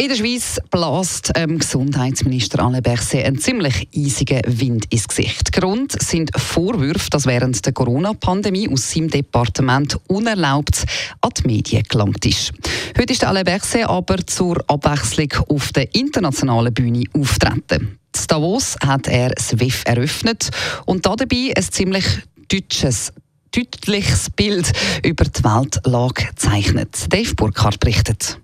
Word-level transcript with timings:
In 0.00 0.08
der 0.08 0.14
Schweiz 0.14 0.60
bläst 0.70 1.32
ähm, 1.34 1.58
Gesundheitsminister 1.58 2.60
Alain 2.60 2.84
Berset 2.84 3.24
einen 3.24 3.40
ziemlich 3.40 3.88
eisigen 3.92 4.42
Wind 4.46 4.84
ins 4.90 5.08
Gesicht. 5.08 5.52
Grund 5.52 6.00
sind 6.00 6.30
Vorwürfe, 6.38 7.10
dass 7.10 7.26
während 7.26 7.66
der 7.66 7.72
Corona-Pandemie 7.72 8.68
aus 8.68 8.92
seinem 8.92 9.10
Departement 9.10 9.98
unerlaubt 10.06 10.84
an 11.20 11.30
die 11.36 11.46
Medien 11.48 11.82
gelangt 11.82 12.24
ist. 12.24 12.52
Heute 12.96 13.12
ist 13.12 13.24
Alain 13.24 13.44
Berset 13.44 13.88
aber 13.88 14.24
zur 14.24 14.62
Abwechslung 14.68 15.32
auf 15.48 15.72
der 15.72 15.92
internationalen 15.92 16.72
Bühne 16.72 17.02
auftreten. 17.12 17.98
In 18.14 18.26
Davos 18.28 18.76
hat 18.80 19.08
er 19.08 19.32
SWIFT 19.36 19.84
eröffnet 19.88 20.50
und 20.86 21.06
dabei 21.06 21.52
ein 21.56 21.62
ziemlich 21.72 22.06
deutsches 22.48 23.12
deutliches 23.50 24.30
Bild 24.30 24.70
über 25.04 25.24
die 25.24 25.42
Weltlage 25.42 26.28
zeichnet. 26.36 27.12
Dave 27.12 27.34
Burkhardt 27.34 27.80
berichtet. 27.80 28.38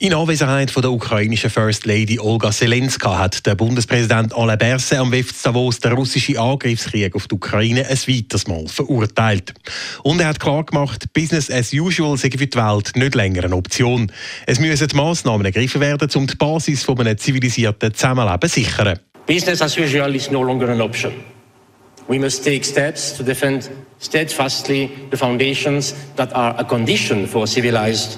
In 0.00 0.14
Anwesenheit 0.14 0.70
von 0.70 0.82
der 0.82 0.92
ukrainischen 0.92 1.50
First 1.50 1.84
Lady 1.84 2.20
Olga 2.20 2.52
Zelenska 2.52 3.18
hat 3.18 3.44
der 3.44 3.56
Bundespräsident 3.56 4.32
Alain 4.32 4.56
Berset 4.56 4.96
am 4.96 5.10
WEF 5.10 5.42
Davos 5.42 5.80
den 5.80 5.92
russischen 5.92 6.38
Angriffskrieg 6.38 7.16
auf 7.16 7.26
die 7.26 7.34
Ukraine 7.34 7.84
ein 7.84 7.98
weiteres 8.06 8.46
Mal 8.46 8.68
verurteilt. 8.68 9.54
Und 10.04 10.20
er 10.20 10.28
hat 10.28 10.38
klargemacht, 10.38 11.12
Business 11.12 11.50
as 11.50 11.72
usual 11.72 12.16
sei 12.16 12.30
für 12.30 12.46
die 12.46 12.56
Welt 12.56 12.92
nicht 12.94 13.16
länger 13.16 13.42
eine 13.42 13.56
Option. 13.56 14.12
Es 14.46 14.60
müssen 14.60 14.88
Massnahmen 14.94 15.44
ergriffen 15.44 15.80
werden, 15.80 16.08
um 16.14 16.28
die 16.28 16.36
Basis 16.36 16.84
von 16.84 17.00
einem 17.00 17.18
zivilisierten 17.18 17.92
Zusammenleben 17.92 18.48
zu 18.48 18.60
sichern. 18.60 19.00
Business 19.26 19.60
as 19.60 19.76
usual 19.76 20.14
is 20.14 20.30
no 20.30 20.44
longer 20.44 20.68
an 20.68 20.80
option. 20.80 21.12
We 22.06 22.20
must 22.20 22.44
take 22.44 22.64
steps 22.64 23.16
to 23.16 23.24
defend 23.24 23.68
steadfastly 23.98 24.90
the 25.10 25.16
foundations 25.16 25.92
that 26.14 26.32
are 26.36 26.56
a 26.56 26.62
condition 26.62 27.26
for 27.26 27.48
civilized 27.48 28.16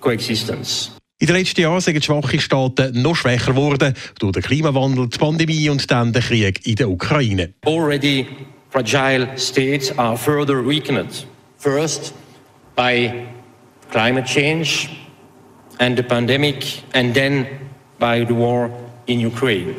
coexistence. 0.00 0.97
In 1.20 1.26
den 1.26 1.34
letzten 1.34 1.62
Jahren 1.62 1.80
sind 1.80 2.04
schwache 2.04 2.38
Staaten 2.38 3.02
noch 3.02 3.16
schwächer 3.16 3.52
geworden 3.52 3.92
durch 4.20 4.32
den 4.34 4.42
Klimawandel, 4.42 5.08
die 5.08 5.18
Pandemie 5.18 5.68
und 5.68 5.90
dann 5.90 6.12
den 6.12 6.22
Krieg 6.22 6.64
in 6.64 6.76
der 6.76 6.88
Ukraine. 6.88 7.54
Already 7.66 8.24
fragile 8.70 9.28
states 9.36 9.90
are 9.98 10.16
further 10.16 10.64
weakened. 10.64 11.26
First 11.56 12.14
by 12.76 13.26
climate 13.90 14.26
change 14.26 14.88
and 15.78 15.96
the 15.96 16.04
pandemic 16.04 16.84
and 16.92 17.12
then 17.14 17.46
by 17.98 18.24
the 18.24 18.34
war 18.34 18.70
in 19.06 19.18
Ukraine. 19.18 19.74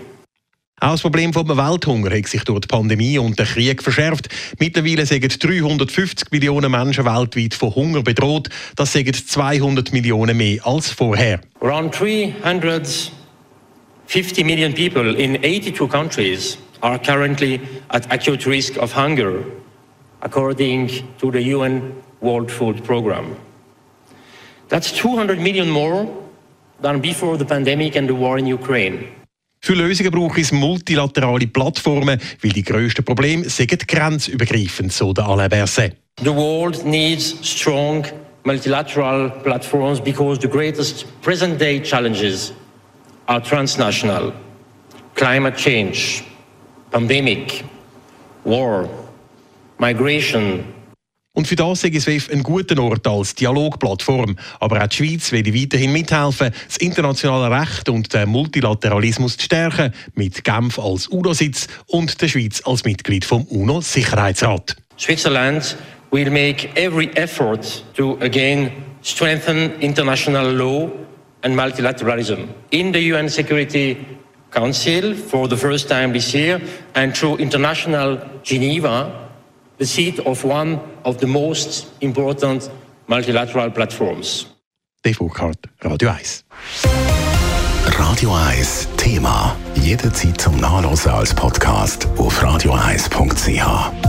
Auch 0.81 0.91
das 0.91 1.01
Problem 1.01 1.33
vom 1.33 1.47
Welthunger 1.49 2.15
hat 2.15 2.27
sich 2.27 2.43
durch 2.43 2.61
die 2.61 2.67
Pandemie 2.67 3.19
und 3.19 3.37
den 3.37 3.45
Krieg 3.45 3.83
verschärft. 3.83 4.29
Mittlerweile 4.59 5.05
sind 5.05 5.43
350 5.43 6.31
Millionen 6.31 6.71
Menschen 6.71 7.03
weltweit 7.03 7.53
von 7.53 7.75
Hunger 7.75 8.01
bedroht. 8.01 8.49
Das 8.77 8.93
sind 8.93 9.13
200 9.13 9.91
Millionen 9.91 10.37
mehr 10.37 10.65
als 10.65 10.89
vorher. 10.89 11.41
Around 11.61 11.99
350 11.99 13.11
million 14.45 14.73
people 14.73 15.15
in 15.15 15.35
82 15.43 15.89
countries 15.89 16.57
are 16.81 16.97
currently 16.97 17.59
at 17.89 18.09
acute 18.11 18.45
risk 18.49 18.77
of 18.77 18.95
hunger, 18.95 19.43
according 20.21 20.89
to 21.19 21.29
the 21.29 21.53
UN 21.53 21.93
World 22.21 22.49
Food 22.49 22.85
Programme. 22.85 23.35
That's 24.69 24.93
200 24.93 25.39
million 25.39 25.69
more 25.69 26.07
than 26.81 27.01
before 27.01 27.37
the 27.37 27.43
pandemic 27.45 27.97
and 27.97 28.07
the 28.07 28.15
war 28.15 28.37
in 28.37 28.45
Ukraine. 28.45 29.18
Für 29.69 29.75
Lösungen 29.75 30.09
braucht 30.09 30.39
es 30.39 30.51
multilaterale 30.51 31.45
Plattformen, 31.45 32.19
weil 32.41 32.51
die 32.51 32.63
grössten 32.63 33.05
Probleme 33.05 33.47
sind 33.47 33.87
grenzübergreifend, 33.87 34.91
so 34.91 35.13
der 35.13 35.27
Alain 35.27 35.47
Berset. 35.47 35.95
The 36.23 36.33
world 36.33 36.83
needs 36.83 37.35
strong 37.43 38.03
multilateral 38.45 39.29
platforms 39.43 40.01
because 40.01 40.41
the 40.41 40.47
greatest 40.47 41.05
present-day 41.21 41.83
challenges 41.83 42.51
are 43.27 43.39
transnational. 43.39 44.33
Climate 45.13 45.55
change, 45.55 46.23
pandemic, 46.89 47.63
war, 48.45 48.89
migration, 49.77 50.63
und 51.39 51.47
für 51.47 51.55
das 51.55 51.85
ist 51.85 52.01
SWIFT 52.01 52.33
ein 52.33 52.43
guter 52.43 52.83
Ort 52.83 53.07
als 53.07 53.33
Dialogplattform. 53.33 54.35
Aber 54.59 54.83
auch 54.83 54.87
die 54.87 54.97
Schweiz 54.97 55.31
will 55.31 55.45
weiterhin 55.55 55.93
mithelfen, 55.93 56.51
das 56.67 56.75
internationale 56.75 57.61
Recht 57.61 57.87
und 57.87 58.13
den 58.13 58.27
Multilateralismus 58.27 59.37
zu 59.37 59.45
stärken, 59.45 59.93
mit 60.15 60.43
Genf 60.43 60.77
als 60.77 61.07
UNO-Sitz 61.07 61.69
und 61.87 62.21
der 62.21 62.27
Schweiz 62.27 62.61
als 62.65 62.83
Mitglied 62.83 63.23
vom 63.23 63.43
UNO-Sicherheitsrat. 63.43 64.75
Switzerland 64.97 65.77
will 66.11 66.29
make 66.29 66.67
every 66.75 67.09
effort 67.15 67.85
to 67.95 68.17
again 68.19 68.71
strengthen 69.01 69.79
international 69.79 70.53
law 70.53 70.91
and 71.43 71.55
multilateralism 71.55 72.49
in 72.71 72.91
the 72.91 73.13
UN 73.13 73.29
Security 73.29 73.95
Council 74.51 75.15
for 75.15 75.47
the 75.47 75.55
first 75.55 75.87
time 75.87 76.11
this 76.11 76.33
year 76.33 76.59
and 76.95 77.15
through 77.15 77.37
international 77.39 78.19
Geneva 78.43 79.28
the 79.79 79.85
seat 79.85 80.19
of 80.19 80.43
one 80.43 80.79
of 81.03 81.17
the 81.17 81.27
most 81.27 81.87
important 82.01 82.69
multilateral 83.07 83.71
platforms. 83.71 84.45
Dave 85.03 85.17
Burkhardt, 85.17 85.67
Radio 85.83 86.09
1. 86.09 86.43
Radio 87.97 88.29
1 88.29 88.87
Thema. 88.97 89.55
Jederzeit 89.75 90.39
zum 90.39 90.57
Nachlesen 90.57 91.11
als 91.11 91.33
Podcast 91.33 92.07
auf 92.17 92.43
radio1.ch. 92.43 94.08